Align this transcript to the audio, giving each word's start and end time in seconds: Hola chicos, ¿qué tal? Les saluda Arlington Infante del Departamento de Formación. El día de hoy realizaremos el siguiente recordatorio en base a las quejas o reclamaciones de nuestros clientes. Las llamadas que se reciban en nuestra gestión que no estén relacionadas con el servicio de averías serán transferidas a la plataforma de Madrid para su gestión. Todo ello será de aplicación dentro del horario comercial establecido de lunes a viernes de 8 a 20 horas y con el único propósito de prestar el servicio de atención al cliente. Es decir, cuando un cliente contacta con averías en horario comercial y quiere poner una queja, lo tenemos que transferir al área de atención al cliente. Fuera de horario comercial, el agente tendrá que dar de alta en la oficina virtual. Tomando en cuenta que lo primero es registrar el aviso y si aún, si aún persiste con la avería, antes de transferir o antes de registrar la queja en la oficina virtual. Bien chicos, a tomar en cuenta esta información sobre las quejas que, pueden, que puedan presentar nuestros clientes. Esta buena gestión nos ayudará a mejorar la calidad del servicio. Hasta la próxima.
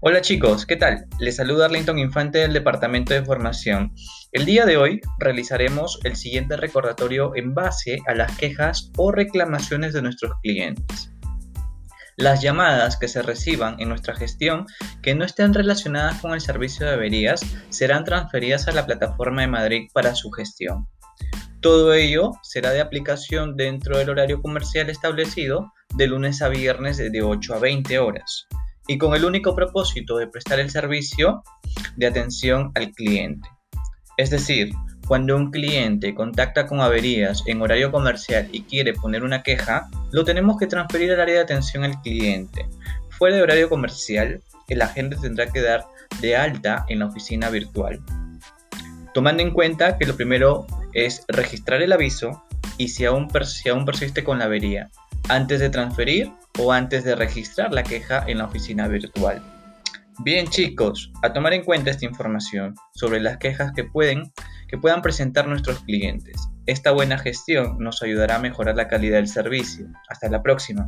Hola 0.00 0.20
chicos, 0.20 0.64
¿qué 0.64 0.76
tal? 0.76 1.08
Les 1.18 1.34
saluda 1.34 1.64
Arlington 1.64 1.98
Infante 1.98 2.38
del 2.38 2.52
Departamento 2.52 3.14
de 3.14 3.24
Formación. 3.24 3.92
El 4.30 4.44
día 4.44 4.64
de 4.64 4.76
hoy 4.76 5.00
realizaremos 5.18 5.98
el 6.04 6.14
siguiente 6.14 6.56
recordatorio 6.56 7.32
en 7.34 7.52
base 7.52 7.98
a 8.06 8.14
las 8.14 8.36
quejas 8.38 8.92
o 8.96 9.10
reclamaciones 9.10 9.92
de 9.92 10.02
nuestros 10.02 10.34
clientes. 10.40 11.12
Las 12.16 12.42
llamadas 12.42 12.96
que 12.96 13.08
se 13.08 13.22
reciban 13.22 13.74
en 13.80 13.88
nuestra 13.88 14.14
gestión 14.14 14.66
que 15.02 15.16
no 15.16 15.24
estén 15.24 15.52
relacionadas 15.52 16.20
con 16.20 16.32
el 16.32 16.40
servicio 16.40 16.86
de 16.86 16.92
averías 16.92 17.40
serán 17.68 18.04
transferidas 18.04 18.68
a 18.68 18.72
la 18.72 18.86
plataforma 18.86 19.40
de 19.40 19.48
Madrid 19.48 19.88
para 19.92 20.14
su 20.14 20.30
gestión. 20.30 20.86
Todo 21.60 21.92
ello 21.92 22.34
será 22.44 22.70
de 22.70 22.80
aplicación 22.80 23.56
dentro 23.56 23.98
del 23.98 24.10
horario 24.10 24.40
comercial 24.42 24.90
establecido 24.90 25.72
de 25.96 26.06
lunes 26.06 26.40
a 26.40 26.48
viernes 26.48 26.98
de 26.98 27.20
8 27.20 27.54
a 27.54 27.58
20 27.58 27.98
horas 27.98 28.46
y 28.88 28.98
con 28.98 29.14
el 29.14 29.24
único 29.24 29.54
propósito 29.54 30.16
de 30.16 30.26
prestar 30.26 30.58
el 30.58 30.70
servicio 30.70 31.44
de 31.96 32.06
atención 32.06 32.72
al 32.74 32.90
cliente. 32.90 33.48
Es 34.16 34.30
decir, 34.30 34.72
cuando 35.06 35.36
un 35.36 35.50
cliente 35.50 36.14
contacta 36.14 36.66
con 36.66 36.80
averías 36.80 37.44
en 37.46 37.62
horario 37.62 37.92
comercial 37.92 38.48
y 38.50 38.62
quiere 38.62 38.94
poner 38.94 39.22
una 39.22 39.42
queja, 39.42 39.88
lo 40.10 40.24
tenemos 40.24 40.58
que 40.58 40.66
transferir 40.66 41.12
al 41.12 41.20
área 41.20 41.36
de 41.36 41.42
atención 41.42 41.84
al 41.84 42.00
cliente. 42.02 42.68
Fuera 43.10 43.36
de 43.36 43.42
horario 43.42 43.68
comercial, 43.68 44.42
el 44.68 44.82
agente 44.82 45.16
tendrá 45.16 45.46
que 45.46 45.62
dar 45.62 45.86
de 46.20 46.36
alta 46.36 46.84
en 46.88 46.98
la 46.98 47.06
oficina 47.06 47.48
virtual. 47.50 48.00
Tomando 49.14 49.42
en 49.42 49.52
cuenta 49.52 49.98
que 49.98 50.06
lo 50.06 50.16
primero 50.16 50.66
es 50.92 51.24
registrar 51.28 51.80
el 51.82 51.92
aviso 51.92 52.42
y 52.76 52.88
si 52.88 53.04
aún, 53.04 53.28
si 53.44 53.68
aún 53.68 53.84
persiste 53.84 54.24
con 54.24 54.38
la 54.38 54.46
avería, 54.46 54.90
antes 55.28 55.60
de 55.60 55.70
transferir 55.70 56.32
o 56.58 56.72
antes 56.72 57.04
de 57.04 57.14
registrar 57.14 57.72
la 57.72 57.82
queja 57.82 58.24
en 58.26 58.38
la 58.38 58.46
oficina 58.46 58.88
virtual. 58.88 59.42
Bien 60.24 60.48
chicos, 60.48 61.12
a 61.22 61.32
tomar 61.32 61.52
en 61.52 61.64
cuenta 61.64 61.90
esta 61.90 62.04
información 62.04 62.74
sobre 62.94 63.20
las 63.20 63.36
quejas 63.36 63.72
que, 63.72 63.84
pueden, 63.84 64.32
que 64.66 64.76
puedan 64.76 65.00
presentar 65.00 65.46
nuestros 65.46 65.80
clientes. 65.84 66.48
Esta 66.66 66.90
buena 66.90 67.18
gestión 67.18 67.78
nos 67.78 68.02
ayudará 68.02 68.36
a 68.36 68.40
mejorar 68.40 68.74
la 68.74 68.88
calidad 68.88 69.18
del 69.18 69.28
servicio. 69.28 69.86
Hasta 70.08 70.28
la 70.28 70.42
próxima. 70.42 70.86